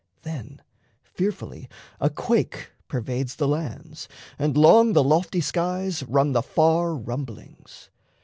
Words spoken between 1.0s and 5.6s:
fearfully a quake Pervades the lands, and 'long the lofty